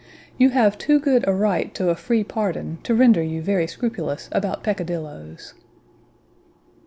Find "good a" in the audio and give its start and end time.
0.99-1.31